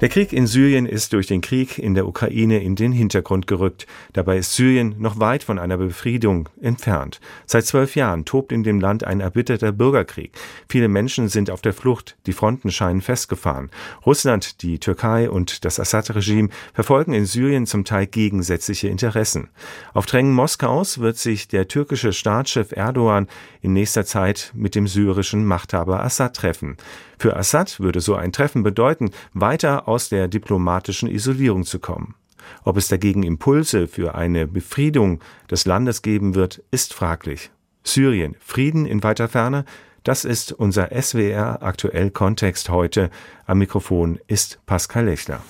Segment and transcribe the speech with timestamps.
[0.00, 3.86] Der Krieg in Syrien ist durch den Krieg in der Ukraine in den Hintergrund gerückt.
[4.14, 7.20] Dabei ist Syrien noch weit von einer Befriedung entfernt.
[7.44, 10.32] Seit zwölf Jahren tobt in dem Land ein erbitterter Bürgerkrieg.
[10.70, 13.68] Viele Menschen sind auf der Flucht, die Fronten scheinen festgefahren.
[14.06, 19.50] Russland, die Türkei und das Assad-Regime verfolgen in Syrien zum Teil gegensätzliche Interessen.
[19.92, 23.28] Auf Drängen Moskaus wird sich der türkische Staatschef Erdogan
[23.60, 26.78] in nächster Zeit mit dem syrischen Machthaber Assad treffen.
[27.20, 32.14] Für Assad würde so ein Treffen bedeuten, weiter aus der diplomatischen Isolierung zu kommen.
[32.64, 35.20] Ob es dagegen Impulse für eine Befriedung
[35.50, 37.50] des Landes geben wird, ist fraglich.
[37.84, 39.66] Syrien, Frieden in weiter Ferne,
[40.02, 43.10] das ist unser SWR aktuell Kontext heute.
[43.44, 45.42] Am Mikrofon ist Pascal Lechler.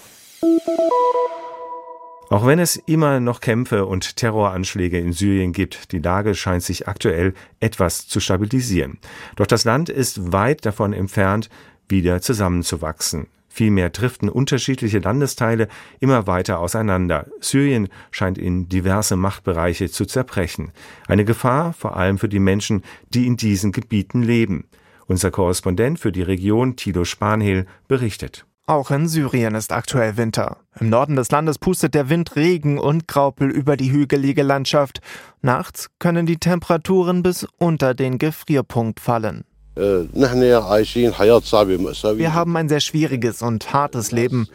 [2.31, 6.87] Auch wenn es immer noch Kämpfe und Terroranschläge in Syrien gibt, die Lage scheint sich
[6.87, 8.99] aktuell etwas zu stabilisieren.
[9.35, 11.51] Doch das Land ist weit davon entfernt,
[11.89, 13.27] wieder zusammenzuwachsen.
[13.49, 15.67] Vielmehr driften unterschiedliche Landesteile
[15.99, 17.27] immer weiter auseinander.
[17.41, 20.71] Syrien scheint in diverse Machtbereiche zu zerbrechen.
[21.09, 24.69] Eine Gefahr vor allem für die Menschen, die in diesen Gebieten leben.
[25.09, 28.47] Unser Korrespondent für die Region, Tilo Spanhill, berichtet.
[28.71, 30.59] Auch in Syrien ist aktuell Winter.
[30.79, 35.01] Im Norden des Landes pustet der Wind Regen und Graupel über die hügelige Landschaft.
[35.43, 39.43] Nachts können die Temperaturen bis unter den Gefrierpunkt fallen.
[39.75, 40.09] Wir
[42.33, 44.47] haben ein sehr schwieriges und hartes Leben.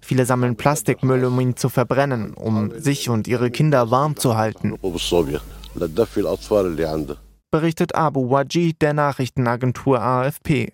[0.00, 4.74] Viele sammeln Plastikmüll, um ihn zu verbrennen, um sich und ihre Kinder warm zu halten.
[7.52, 10.72] Berichtet Abu Wajid der Nachrichtenagentur AFP.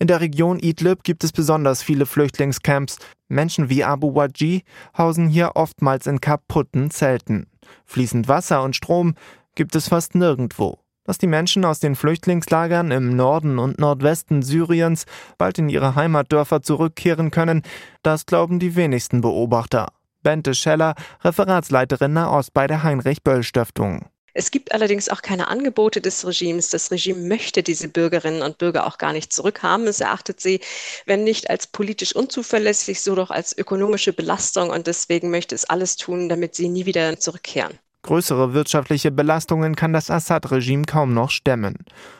[0.00, 2.98] In der Region Idlib gibt es besonders viele Flüchtlingscamps.
[3.28, 4.62] Menschen wie Abu Waji
[4.96, 7.48] hausen hier oftmals in kaputten Zelten.
[7.84, 9.14] Fließend Wasser und Strom
[9.56, 10.78] gibt es fast nirgendwo.
[11.02, 16.62] Dass die Menschen aus den Flüchtlingslagern im Norden und Nordwesten Syriens bald in ihre Heimatdörfer
[16.62, 17.62] zurückkehren können,
[18.02, 19.88] das glauben die wenigsten Beobachter.
[20.22, 24.06] Bente Scheller, Referatsleiterin Nahost bei der Heinrich-Böll-Stiftung.
[24.38, 26.70] Es gibt allerdings auch keine Angebote des Regimes.
[26.70, 29.88] Das Regime möchte diese Bürgerinnen und Bürger auch gar nicht zurückhaben.
[29.88, 30.60] Es erachtet sie,
[31.06, 35.96] wenn nicht als politisch unzuverlässig, so doch als ökonomische Belastung und deswegen möchte es alles
[35.96, 37.80] tun, damit sie nie wieder zurückkehren.
[38.02, 41.74] Größere wirtschaftliche Belastungen kann das Assad-Regime kaum noch stemmen.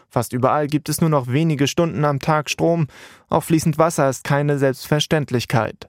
[0.08, 2.88] Fast überall gibt es nur noch wenige Stunden am Tag Strom.
[3.28, 5.88] Auch fließend Wasser ist keine Selbstverständlichkeit.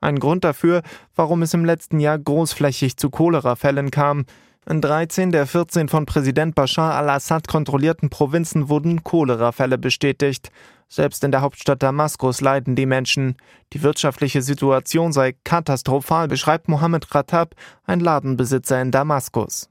[0.00, 0.80] Ein Grund dafür,
[1.14, 4.24] warum es im letzten Jahr großflächig zu Cholerafällen kam.
[4.68, 10.50] In 13 der 14 von Präsident Bashar al-Assad kontrollierten Provinzen wurden Cholerafälle bestätigt.
[10.88, 13.36] Selbst in der Hauptstadt Damaskus leiden die Menschen.
[13.72, 17.54] Die wirtschaftliche Situation sei katastrophal, beschreibt Mohammed Khattab,
[17.84, 19.70] ein Ladenbesitzer in Damaskus.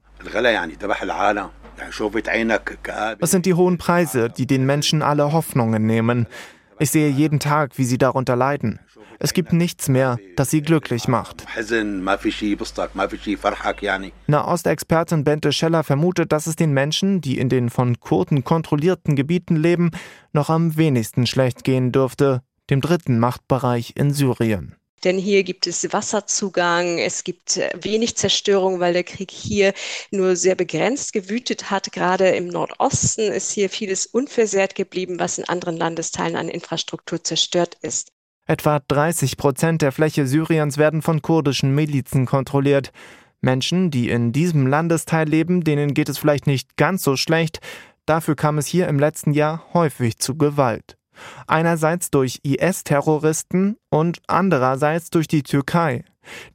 [3.20, 6.26] Es sind die hohen Preise, die den Menschen alle Hoffnungen nehmen.
[6.78, 8.80] Ich sehe jeden Tag, wie sie darunter leiden.
[9.18, 11.44] Es gibt nichts mehr, das sie glücklich macht.
[14.26, 19.56] Nahostexpertin Bente Scheller vermutet, dass es den Menschen, die in den von Kurden kontrollierten Gebieten
[19.56, 19.90] leben,
[20.32, 24.76] noch am wenigsten schlecht gehen dürfte, dem dritten Machtbereich in Syrien.
[25.04, 29.74] Denn hier gibt es Wasserzugang, es gibt äh, wenig Zerstörung, weil der Krieg hier
[30.10, 31.92] nur sehr begrenzt gewütet hat.
[31.92, 37.76] Gerade im Nordosten ist hier vieles unversehrt geblieben, was in anderen Landesteilen an Infrastruktur zerstört
[37.82, 38.10] ist.
[38.46, 42.92] Etwa 30 Prozent der Fläche Syriens werden von kurdischen Milizen kontrolliert.
[43.40, 47.58] Menschen, die in diesem Landesteil leben, denen geht es vielleicht nicht ganz so schlecht.
[48.06, 50.96] Dafür kam es hier im letzten Jahr häufig zu Gewalt.
[51.48, 56.04] Einerseits durch IS-Terroristen und andererseits durch die Türkei.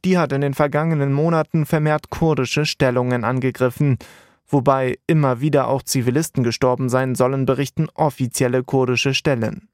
[0.04, 3.98] Die hat in den vergangenen Monaten vermehrt kurdische Stellungen angegriffen.
[4.52, 9.70] Wobei immer wieder auch Zivilisten gestorben sein sollen, berichten offizielle kurdische Stellen.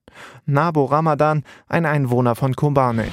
[0.47, 3.09] Nabo Ramadan, ein Einwohner von Kobane.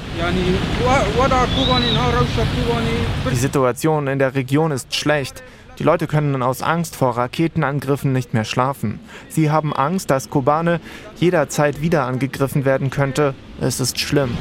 [3.32, 5.44] Die Situation in der Region ist schlecht.
[5.80, 9.00] Die Leute können aus Angst vor Raketenangriffen nicht mehr schlafen.
[9.28, 10.80] Sie haben Angst, dass Kobane
[11.18, 13.34] jederzeit wieder angegriffen werden könnte.
[13.60, 14.38] Es ist schlimm.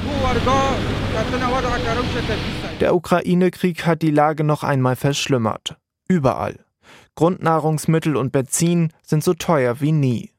[2.81, 5.76] Der Ukraine-Krieg hat die Lage noch einmal verschlimmert.
[6.06, 6.63] Überall.
[7.14, 10.34] Grundnahrungsmittel und Benzin sind so teuer wie nie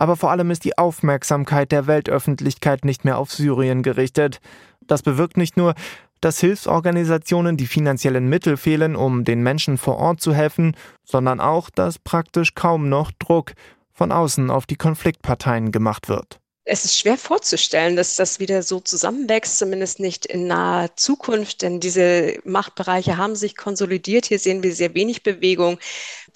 [0.00, 4.40] aber vor allem ist die Aufmerksamkeit der Weltöffentlichkeit nicht mehr auf Syrien gerichtet.
[4.80, 5.74] Das bewirkt nicht nur,
[6.22, 10.74] dass Hilfsorganisationen die finanziellen Mittel fehlen, um den Menschen vor Ort zu helfen,
[11.04, 13.52] sondern auch, dass praktisch kaum noch Druck
[13.92, 16.39] von außen auf die Konfliktparteien gemacht wird.
[16.64, 21.80] Es ist schwer vorzustellen, dass das wieder so zusammenwächst, zumindest nicht in naher Zukunft, denn
[21.80, 24.26] diese Machtbereiche haben sich konsolidiert.
[24.26, 25.78] Hier sehen wir sehr wenig Bewegung.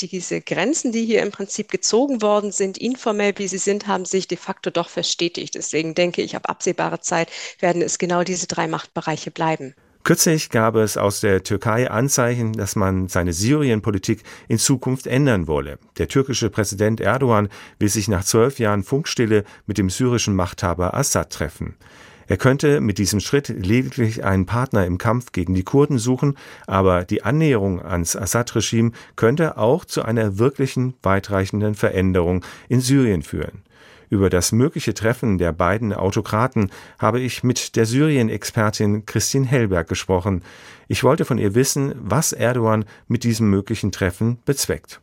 [0.01, 4.27] Diese Grenzen, die hier im Prinzip gezogen worden sind, informell wie sie sind, haben sich
[4.27, 5.55] de facto doch verstetigt.
[5.55, 7.31] Deswegen denke ich, auf absehbare Zeit
[7.61, 9.75] werden es genau diese drei Machtbereiche bleiben.
[10.05, 15.79] Kürzlich gab es aus der Türkei Anzeichen, dass man seine Syrienpolitik in Zukunft ändern wolle.
[15.97, 17.49] Der türkische Präsident Erdogan
[17.79, 21.77] will sich nach zwölf Jahren Funkstille mit dem syrischen Machthaber Assad treffen.
[22.27, 26.37] Er könnte mit diesem Schritt lediglich einen Partner im Kampf gegen die Kurden suchen,
[26.67, 33.63] aber die Annäherung ans Assad-Regime könnte auch zu einer wirklichen weitreichenden Veränderung in Syrien führen.
[34.11, 40.43] Über das mögliche Treffen der beiden Autokraten habe ich mit der Syrien-Expertin Christine Hellberg gesprochen.
[40.89, 45.01] Ich wollte von ihr wissen, was Erdogan mit diesem möglichen Treffen bezweckt.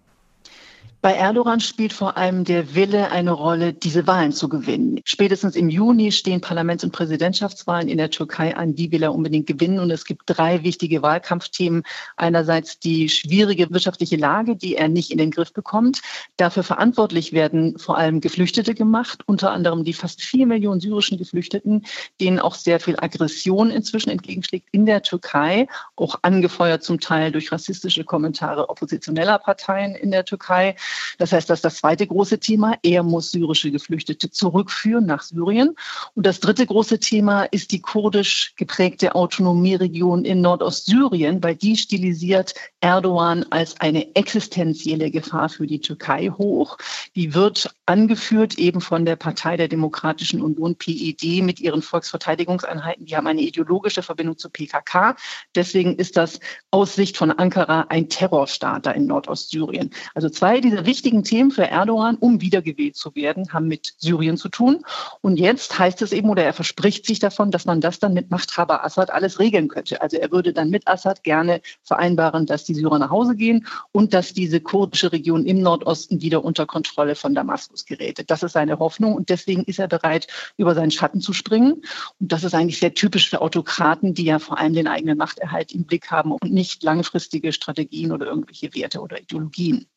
[1.02, 5.00] Bei Erdogan spielt vor allem der Wille eine Rolle, diese Wahlen zu gewinnen.
[5.04, 8.76] Spätestens im Juni stehen Parlaments- und Präsidentschaftswahlen in der Türkei an.
[8.76, 9.80] Die will er unbedingt gewinnen.
[9.80, 11.82] Und es gibt drei wichtige Wahlkampfthemen.
[12.18, 16.04] Einerseits die schwierige wirtschaftliche Lage, die er nicht in den Griff bekommt.
[16.38, 21.84] Dafür verantwortlich werden vor allem Geflüchtete gemacht, unter anderem die fast vier Millionen syrischen Geflüchteten,
[22.20, 25.66] denen auch sehr viel Aggression inzwischen entgegenschlägt in der Türkei,
[25.96, 30.76] auch angefeuert zum Teil durch rassistische Kommentare oppositioneller Parteien in der Türkei.
[31.18, 32.76] Das heißt, das ist das zweite große Thema.
[32.84, 35.76] Er muss syrische Geflüchtete zurückführen nach Syrien.
[36.16, 42.54] Und das dritte große Thema ist die kurdisch geprägte Autonomieregion in Nordostsyrien, weil die stilisiert
[42.80, 46.78] Erdogan als eine existenzielle Gefahr für die Türkei hoch.
[47.16, 53.06] Die wird angeführt eben von der Partei der Demokratischen Union PED mit ihren Volksverteidigungseinheiten.
[53.06, 55.18] Die haben eine ideologische Verbindung zur PKK.
[55.56, 56.40] Deswegen ist das
[56.72, 59.90] aus Sicht von Ankara ein Terrorstaat da in Nordostsyrien.
[60.16, 64.48] Also zwei dieser wichtigen Themen für Erdogan, um wiedergewählt zu werden, haben mit Syrien zu
[64.48, 64.86] tun.
[65.20, 68.32] Und jetzt heißt es eben, oder er verspricht sich davon, dass man das dann mit
[68.32, 70.02] Machthaber Assad alles regeln könnte.
[70.02, 74.14] Also er würde dann mit Assad gerne vereinbaren, dass die Syrer nach Hause gehen und
[74.14, 78.24] dass diese kurdische Region im Nordosten wieder unter Kontrolle von Damaskus gerät.
[78.30, 81.84] Das ist seine Hoffnung und deswegen ist er bereit, über seinen Schatten zu springen.
[82.20, 85.72] Und das ist eigentlich sehr typisch für Autokraten, die ja vor allem den eigenen Machterhalt
[85.74, 89.88] im Blick haben und nicht langfristige Strategien oder irgendwelche Werte oder Ideologien.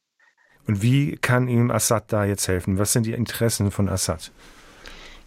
[0.67, 2.79] Und wie kann ihm Assad da jetzt helfen?
[2.79, 4.33] Was sind die Interessen von Assad?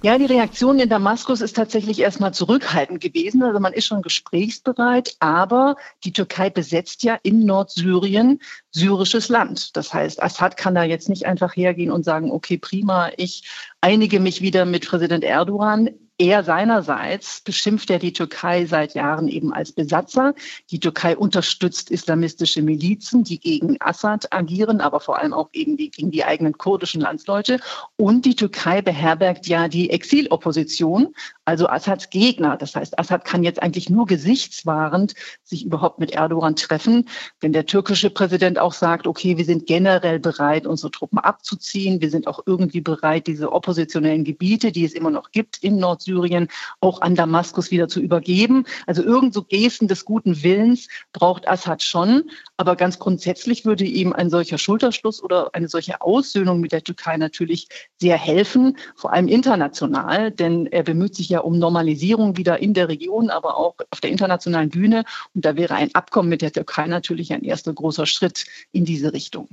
[0.04, 3.42] Ja, die Reaktion in Damaskus ist tatsächlich erstmal zurückhaltend gewesen.
[3.42, 8.40] Also man ist schon gesprächsbereit, aber die Türkei besetzt ja in Nordsyrien
[8.70, 9.76] syrisches Land.
[9.76, 13.50] Das heißt, Assad kann da jetzt nicht einfach hergehen und sagen, okay, prima, ich
[13.82, 15.90] einige mich wieder mit Präsident Erdogan.
[16.20, 20.34] Er seinerseits beschimpft ja die Türkei seit Jahren eben als Besatzer.
[20.72, 25.92] Die Türkei unterstützt islamistische Milizen, die gegen Assad agieren, aber vor allem auch eben die,
[25.92, 27.60] gegen die eigenen kurdischen Landsleute.
[27.98, 31.14] Und die Türkei beherbergt ja die Exilopposition,
[31.46, 32.58] also Assads Gegner.
[32.58, 37.08] Das heißt, Assad kann jetzt eigentlich nur gesichtswahrend sich überhaupt mit Erdogan treffen.
[37.42, 42.10] Wenn der türkische Präsident auch sagt, okay, wir sind generell bereit, unsere Truppen abzuziehen, wir
[42.10, 46.48] sind auch irgendwie bereit, diese oppositionellen Gebiete, die es immer noch gibt in Nord Syrien
[46.82, 48.66] auch an Damaskus wieder zu übergeben.
[48.88, 52.24] Also irgend so Gesten des guten Willens braucht Assad schon.
[52.58, 57.18] Aber ganz grundsätzlich würde ihm ein solcher Schulterschluss oder eine solche Aussöhnung mit der Türkei
[57.18, 57.68] natürlich
[58.00, 62.88] sehr helfen, vor allem international, denn er bemüht sich ja um Normalisierung wieder in der
[62.88, 65.04] Region, aber auch auf der internationalen Bühne.
[65.36, 69.14] Und da wäre ein Abkommen mit der Türkei natürlich ein erster großer Schritt in diese
[69.14, 69.50] Richtung.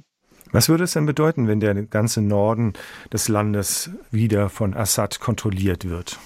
[0.52, 2.74] Was würde es denn bedeuten, wenn der ganze Norden
[3.12, 6.20] des Landes wieder von Assad kontrolliert wird?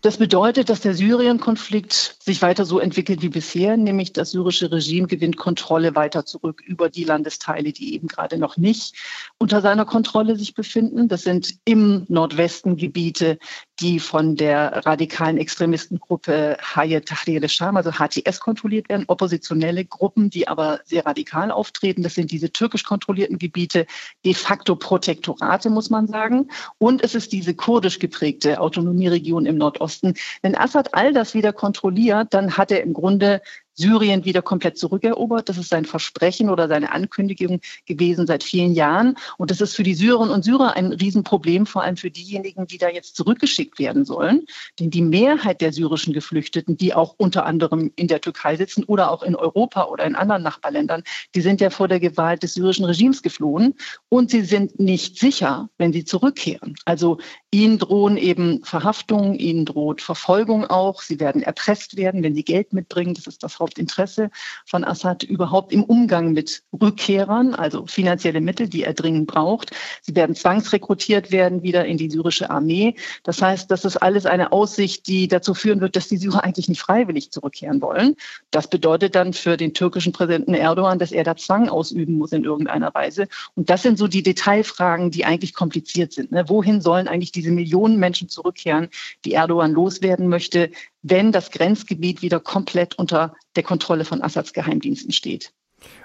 [0.00, 5.08] Das bedeutet, dass der Syrien-Konflikt sich weiter so entwickelt wie bisher, nämlich das syrische Regime
[5.08, 8.94] gewinnt Kontrolle weiter zurück über die Landesteile, die eben gerade noch nicht
[9.38, 11.08] unter seiner Kontrolle sich befinden.
[11.08, 13.38] Das sind im Nordwesten Gebiete,
[13.80, 19.04] die von der radikalen Extremistengruppe Hayat Tahrir al-Sham, also HTS, kontrolliert werden.
[19.06, 22.02] Oppositionelle Gruppen, die aber sehr radikal auftreten.
[22.02, 23.86] Das sind diese türkisch kontrollierten Gebiete,
[24.24, 26.50] de facto Protektorate, muss man sagen.
[26.78, 30.14] Und es ist diese kurdisch geprägte Autonomieregion im Nordosten.
[30.42, 33.40] Wenn Assad all das wieder kontrolliert, dann hat er im Grunde
[33.78, 35.48] Syrien wieder komplett zurückerobert.
[35.48, 39.16] Das ist sein Versprechen oder seine Ankündigung gewesen seit vielen Jahren.
[39.38, 42.78] Und das ist für die Syrerinnen und Syrer ein Riesenproblem, vor allem für diejenigen, die
[42.78, 44.46] da jetzt zurückgeschickt werden sollen.
[44.80, 49.12] Denn die Mehrheit der syrischen Geflüchteten, die auch unter anderem in der Türkei sitzen oder
[49.12, 51.04] auch in Europa oder in anderen Nachbarländern,
[51.36, 53.74] die sind ja vor der Gewalt des syrischen Regimes geflohen
[54.08, 56.74] und sie sind nicht sicher, wenn sie zurückkehren.
[56.84, 57.18] Also
[57.52, 61.00] ihnen drohen eben Verhaftungen, ihnen droht Verfolgung auch.
[61.00, 63.14] Sie werden erpresst werden, wenn sie Geld mitbringen.
[63.14, 64.30] Das ist das Haupt Hauptinteresse
[64.66, 69.70] von Assad überhaupt im Umgang mit Rückkehrern, also finanzielle Mittel, die er dringend braucht.
[70.02, 72.94] Sie werden zwangsrekrutiert werden wieder in die syrische Armee.
[73.22, 76.68] Das heißt, das ist alles eine Aussicht, die dazu führen wird, dass die Syrer eigentlich
[76.68, 78.16] nicht freiwillig zurückkehren wollen.
[78.50, 82.44] Das bedeutet dann für den türkischen Präsidenten Erdogan, dass er da Zwang ausüben muss in
[82.44, 83.28] irgendeiner Weise.
[83.54, 86.32] Und das sind so die Detailfragen, die eigentlich kompliziert sind.
[86.32, 86.48] Ne?
[86.48, 88.88] Wohin sollen eigentlich diese Millionen Menschen zurückkehren,
[89.24, 90.70] die Erdogan loswerden möchte,
[91.02, 95.52] wenn das Grenzgebiet wieder komplett unter der Kontrolle von Assads Geheimdiensten steht?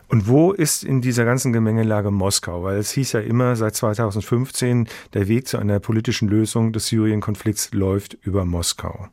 [0.08, 2.64] Und wo ist in dieser ganzen Gemengelage Moskau?
[2.64, 7.74] Weil es hieß ja immer seit 2015, der Weg zu einer politischen Lösung des Syrien-Konflikts
[7.74, 9.08] läuft über Moskau.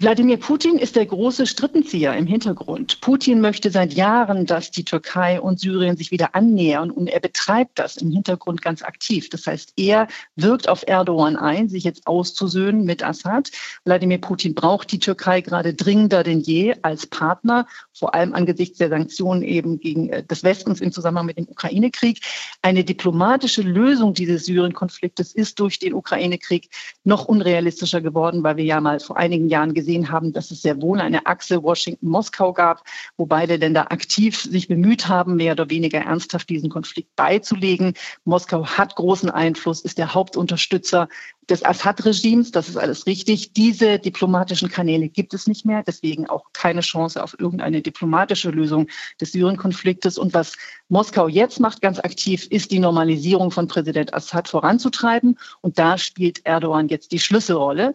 [0.00, 3.00] Wladimir Putin ist der große Strippenzieher im Hintergrund.
[3.00, 7.80] Putin möchte seit Jahren, dass die Türkei und Syrien sich wieder annähern und er betreibt
[7.80, 9.28] das im Hintergrund ganz aktiv.
[9.28, 13.50] Das heißt, er wirkt auf Erdogan ein, sich jetzt auszusöhnen mit Assad.
[13.84, 18.90] Wladimir Putin braucht die Türkei gerade dringender denn je als Partner, vor allem angesichts der
[18.90, 22.20] Sanktionen eben gegen äh, des Westens im Zusammenhang mit dem Ukraine-Krieg.
[22.62, 26.70] Eine diplomatische Lösung dieses Syrien-Konfliktes ist durch den Ukraine-Krieg
[27.02, 30.60] noch unrealistischer geworden, weil wir ja mal vor einigen Jahren gesehen gesehen haben, dass es
[30.60, 32.84] sehr wohl eine Achse Washington-Moskau gab,
[33.16, 37.94] wo beide Länder aktiv sich bemüht haben, mehr oder weniger ernsthaft diesen Konflikt beizulegen.
[38.24, 41.08] Moskau hat großen Einfluss, ist der Hauptunterstützer
[41.48, 43.54] des Assad-Regimes, das ist alles richtig.
[43.54, 48.88] Diese diplomatischen Kanäle gibt es nicht mehr, deswegen auch keine Chance auf irgendeine diplomatische Lösung
[49.18, 50.18] des Syrien-Konfliktes.
[50.18, 50.52] Und was
[50.88, 55.38] Moskau jetzt macht, ganz aktiv, ist die Normalisierung von Präsident Assad voranzutreiben.
[55.62, 57.94] Und da spielt Erdogan jetzt die Schlüsselrolle.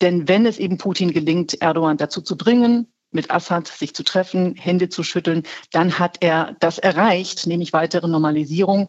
[0.00, 4.56] Denn wenn es eben Putin gelingt, Erdogan dazu zu bringen, mit Assad sich zu treffen,
[4.56, 8.88] Hände zu schütteln, dann hat er das erreicht, nämlich weitere Normalisierung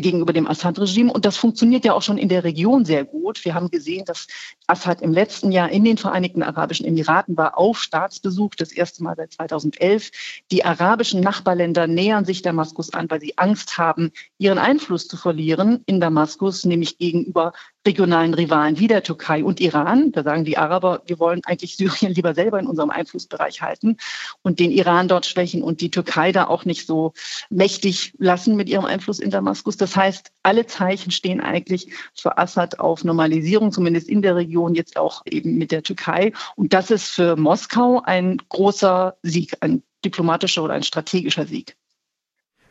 [0.00, 1.12] gegenüber dem Assad-Regime.
[1.12, 3.44] Und das funktioniert ja auch schon in der Region sehr gut.
[3.44, 4.26] Wir haben gesehen, dass
[4.66, 9.14] Assad im letzten Jahr in den Vereinigten Arabischen Emiraten war auf Staatsbesuch, das erste Mal
[9.16, 10.10] seit 2011.
[10.50, 15.82] Die arabischen Nachbarländer nähern sich Damaskus an, weil sie Angst haben, ihren Einfluss zu verlieren
[15.86, 17.52] in Damaskus, nämlich gegenüber
[17.86, 20.12] regionalen Rivalen wie der Türkei und Iran.
[20.12, 23.96] Da sagen die Araber, wir wollen eigentlich Syrien lieber selber in unserem Einflussbereich halten
[24.42, 27.12] und den Iran dort schwächen und die Türkei da auch nicht so
[27.50, 29.76] mächtig lassen mit ihrem Einfluss in Damaskus.
[29.76, 34.96] Das heißt, alle Zeichen stehen eigentlich für Assad auf Normalisierung, zumindest in der Region, jetzt
[34.96, 36.32] auch eben mit der Türkei.
[36.56, 41.76] Und das ist für Moskau ein großer Sieg, ein diplomatischer oder ein strategischer Sieg.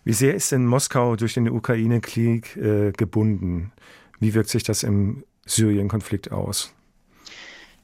[0.06, 3.72] Wie sehr ist denn Moskau durch den Ukraine-Krieg äh, gebunden?
[4.24, 6.74] Wie wirkt sich das im Syrien-Konflikt aus?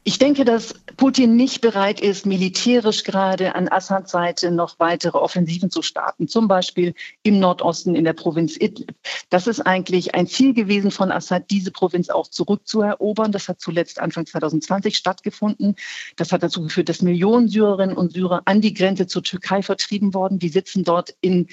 [0.05, 5.69] Ich denke, dass Putin nicht bereit ist, militärisch gerade an Assads Seite noch weitere Offensiven
[5.69, 6.93] zu starten, zum Beispiel
[7.23, 8.95] im Nordosten in der Provinz Idlib.
[9.29, 13.33] Das ist eigentlich ein Ziel gewesen von Assad, diese Provinz auch zurückzuerobern.
[13.33, 15.75] Das hat zuletzt Anfang 2020 stattgefunden.
[16.15, 20.13] Das hat dazu geführt, dass Millionen Syrerinnen und Syrer an die Grenze zur Türkei vertrieben
[20.13, 20.39] worden.
[20.39, 21.49] Die sitzen dort in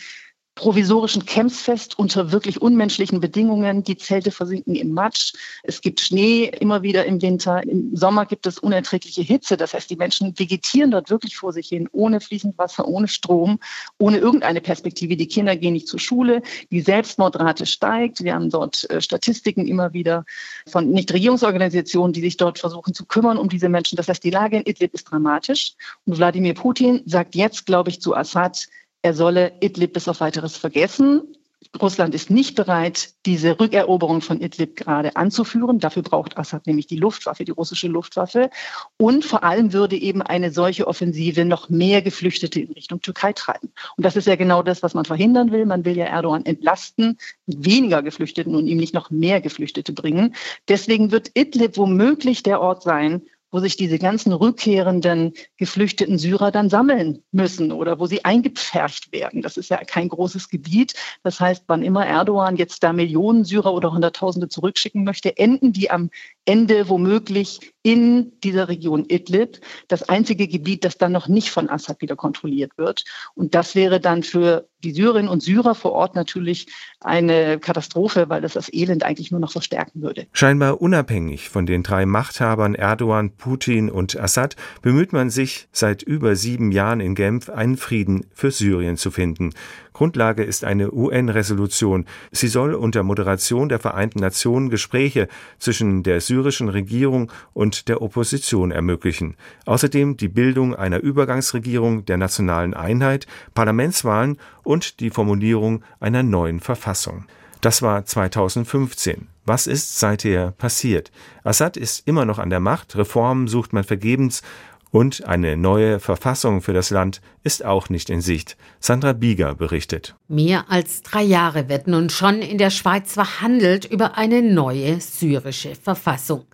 [0.57, 3.85] provisorischen Camps fest unter wirklich unmenschlichen Bedingungen.
[3.85, 5.35] Die Zelte versinken im Matsch.
[5.63, 7.63] Es gibt Schnee immer wieder im Winter.
[7.63, 9.59] Im Sommer gibt es unerträgliche Hitze.
[9.59, 13.61] Das heißt, die Menschen vegetieren dort wirklich vor sich hin, ohne fließend Wasser, ohne Strom,
[13.99, 15.17] ohne irgendeine Perspektive.
[15.17, 16.41] Die Kinder gehen nicht zur Schule.
[16.71, 18.25] Die Selbstmordrate steigt.
[18.25, 20.25] Wir haben dort äh, Statistiken immer wieder
[20.67, 23.97] von Nichtregierungsorganisationen, die sich dort versuchen zu kümmern um diese Menschen.
[23.97, 25.75] Das heißt, die Lage in Idlib ist dramatisch.
[26.07, 28.69] Und Wladimir Putin sagt jetzt, glaube ich, zu Assad,
[29.03, 31.37] er solle Idlib bis auf weiteres vergessen.
[31.81, 35.79] Russland ist nicht bereit, diese Rückeroberung von Idlib gerade anzuführen.
[35.79, 38.51] Dafür braucht Assad nämlich die Luftwaffe, die russische Luftwaffe.
[38.99, 43.73] Und vor allem würde eben eine solche Offensive noch mehr Geflüchtete in Richtung Türkei treiben.
[43.97, 45.67] Und das ist ja genau das, was man verhindern will.
[45.67, 50.35] Man will ja Erdogan entlasten, weniger Geflüchteten und ihm nicht noch mehr Geflüchtete bringen.
[50.69, 53.23] Deswegen wird Idlib womöglich der Ort sein,
[53.57, 59.41] wo sich diese ganzen rückkehrenden geflüchteten Syrer dann sammeln müssen oder wo sie eingepfercht werden.
[59.41, 60.93] Das ist ja kein großes Gebiet.
[61.23, 65.91] Das heißt, wann immer Erdogan jetzt da Millionen Syrer oder Hunderttausende zurückschicken möchte, enden die
[65.91, 66.11] am
[66.45, 72.03] Ende womöglich in dieser Region Idlib, das einzige Gebiet, das dann noch nicht von Assad
[72.03, 73.05] wieder kontrolliert wird.
[73.35, 76.67] Und das wäre dann für die Syrerinnen und Syrer vor Ort natürlich
[77.01, 80.27] eine Katastrophe, weil das das Elend eigentlich nur noch verstärken würde.
[80.33, 86.37] Scheinbar unabhängig von den drei Machthabern Erdogan, Putin und Assad bemüht man sich seit über
[86.37, 89.53] sieben Jahren in Genf, einen Frieden für Syrien zu finden.
[89.97, 92.05] Grundlage ist eine UN-Resolution.
[92.31, 95.27] Sie soll unter Moderation der Vereinten Nationen Gespräche
[95.59, 99.37] zwischen der syrischen Regierung und der Opposition ermöglichen.
[99.65, 107.25] Außerdem die Bildung einer Übergangsregierung der nationalen Einheit, Parlamentswahlen und die Formulierung einer neuen Verfassung.
[107.61, 109.29] Das war 2015.
[109.45, 111.11] Was ist seither passiert?
[111.45, 114.43] Assad ist immer noch an der Macht, Reformen sucht man vergebens
[114.91, 118.57] Und eine neue Verfassung für das Land ist auch nicht in Sicht.
[118.81, 120.17] Sandra Bieger berichtet.
[120.29, 125.75] Mehr als drei Jahre wird nun schon in der Schweiz verhandelt über eine neue syrische
[125.75, 126.45] Verfassung.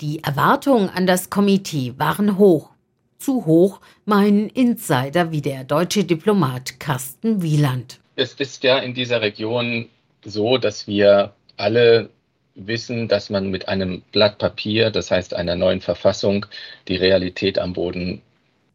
[0.00, 2.75] Die Erwartungen an das Komitee waren hoch.
[3.18, 7.98] Zu hoch, meinen Insider wie der deutsche Diplomat Carsten Wieland.
[8.14, 9.88] Es ist ja in dieser Region
[10.24, 12.10] so, dass wir alle
[12.54, 16.46] wissen, dass man mit einem Blatt Papier, das heißt einer neuen Verfassung,
[16.88, 18.22] die Realität am Boden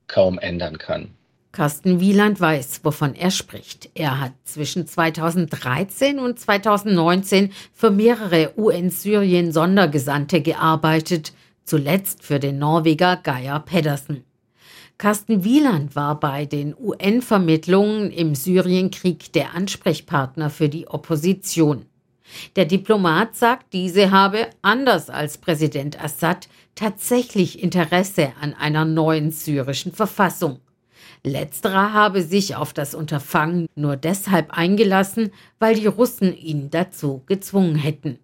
[0.08, 1.10] kaum ändern kann.
[1.52, 3.90] Carsten Wieland weiß, wovon er spricht.
[3.94, 11.34] Er hat zwischen 2013 und 2019 für mehrere UN-Syrien-Sondergesandte gearbeitet,
[11.66, 14.24] zuletzt für den Norweger Geir Pedersen.
[14.98, 21.86] Carsten Wieland war bei den UN-Vermittlungen im Syrienkrieg der Ansprechpartner für die Opposition.
[22.56, 29.92] Der Diplomat sagt, diese habe, anders als Präsident Assad, tatsächlich Interesse an einer neuen syrischen
[29.92, 30.60] Verfassung.
[31.24, 37.76] Letzterer habe sich auf das Unterfangen nur deshalb eingelassen, weil die Russen ihn dazu gezwungen
[37.76, 38.18] hätten.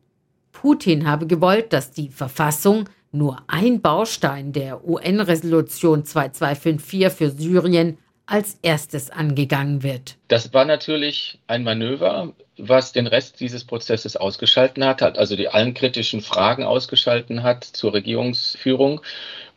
[0.52, 7.98] Putin habe gewollt, dass die Verfassung, nur ein Baustein der UN-Resolution 2254 für Syrien,
[8.28, 10.18] als erstes angegangen wird.
[10.28, 15.48] Das war natürlich ein Manöver, was den Rest dieses Prozesses ausgeschalten hat, hat also die
[15.48, 19.02] allen kritischen Fragen ausgeschalten hat zur Regierungsführung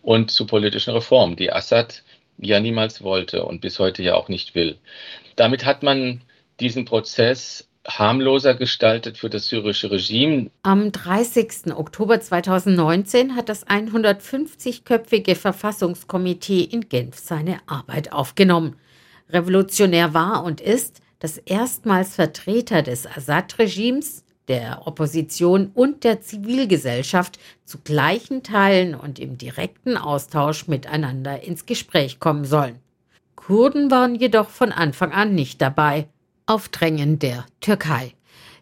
[0.03, 2.05] und zu politischen Reformen, die Assad
[2.39, 4.79] ja niemals wollte und bis heute ja auch nicht will.
[5.37, 6.23] Damit hat man
[6.61, 10.51] diesen Prozess harmloser gestaltet für das syrische Regime.
[10.63, 11.75] Am 30.
[11.75, 18.77] Oktober 2019 hat das 150-köpfige Verfassungskomitee in Genf seine Arbeit aufgenommen.
[19.31, 27.79] Revolutionär war und ist, dass erstmals Vertreter des Assad-Regimes, der Opposition und der Zivilgesellschaft zu
[27.79, 32.81] gleichen Teilen und im direkten Austausch miteinander ins Gespräch kommen sollen.
[33.37, 36.09] Kurden waren jedoch von Anfang an nicht dabei
[36.51, 38.13] auf Drängen der Türkei.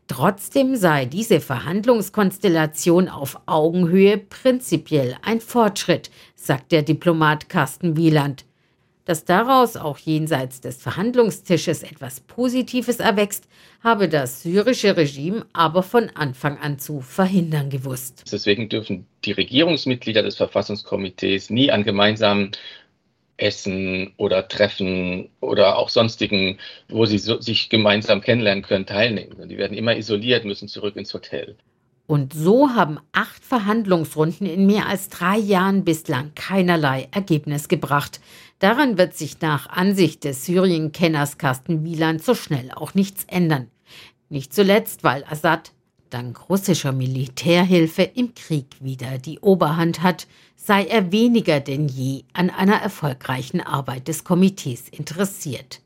[0.09, 8.45] Trotzdem sei diese Verhandlungskonstellation auf Augenhöhe prinzipiell ein Fortschritt, sagt der Diplomat Carsten Wieland.
[9.07, 13.49] Dass daraus auch jenseits des Verhandlungstisches etwas Positives erwächst,
[13.83, 18.25] habe das syrische Regime aber von Anfang an zu verhindern gewusst.
[18.31, 22.53] Deswegen dürfen die Regierungsmitglieder des Verfassungskomitees nie an gemeinsamen
[23.39, 29.49] Essen oder Treffen oder auch sonstigen, wo sie so, sich gemeinsam kennenlernen können, teilnehmen.
[29.49, 31.57] Die werden immer isoliert, müssen zurück ins Hotel.
[32.07, 38.21] Und so haben acht Verhandlungsrunden in mehr als drei Jahren bislang keinerlei Ergebnis gebracht.
[38.61, 43.71] Daran wird sich nach Ansicht des Syrien-Kenners Carsten Wieland so schnell auch nichts ändern.
[44.31, 45.73] Nicht zuletzt, weil Assad
[46.11, 52.51] dank russischer Militärhilfe im Krieg wieder die Oberhand hat, sei er weniger denn je an
[52.51, 55.81] einer erfolgreichen Arbeit des Komitees interessiert.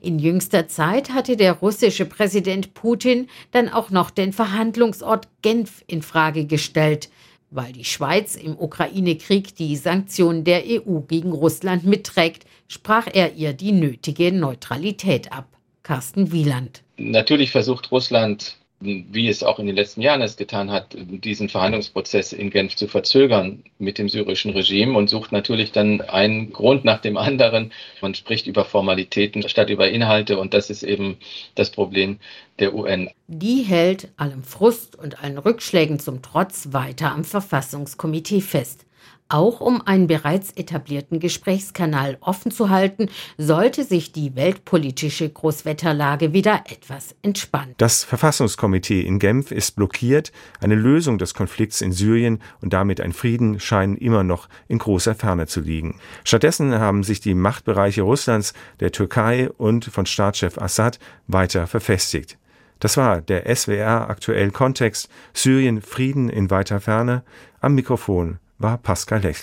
[0.00, 6.02] In jüngster Zeit hatte der russische Präsident Putin dann auch noch den Verhandlungsort Genf in
[6.02, 7.10] Frage gestellt,
[7.50, 13.52] weil die Schweiz im Ukraine-Krieg die Sanktionen der EU gegen Russland mitträgt, sprach er ihr
[13.52, 15.46] die nötige Neutralität ab.
[15.82, 16.82] Carsten Wieland.
[16.96, 22.32] Natürlich versucht Russland wie es auch in den letzten Jahren es getan hat, diesen Verhandlungsprozess
[22.32, 27.00] in Genf zu verzögern mit dem syrischen Regime und sucht natürlich dann einen Grund nach
[27.00, 27.72] dem anderen.
[28.00, 31.16] Man spricht über Formalitäten statt über Inhalte und das ist eben
[31.54, 32.18] das Problem
[32.58, 33.10] der UN.
[33.26, 38.86] Die hält allem Frust und allen Rückschlägen zum Trotz weiter am Verfassungskomitee fest.
[39.30, 43.08] Auch um einen bereits etablierten Gesprächskanal offen zu halten,
[43.38, 47.74] sollte sich die weltpolitische Großwetterlage wieder etwas entspannen.
[47.78, 50.30] Das Verfassungskomitee in Genf ist blockiert.
[50.60, 55.14] Eine Lösung des Konflikts in Syrien und damit ein Frieden scheinen immer noch in großer
[55.14, 55.98] Ferne zu liegen.
[56.24, 62.36] Stattdessen haben sich die Machtbereiche Russlands, der Türkei und von Staatschef Assad weiter verfestigt.
[62.78, 67.22] Das war der SWR aktuell Kontext Syrien Frieden in weiter Ferne.
[67.60, 69.42] Am Mikrofon war Pascal Lechler.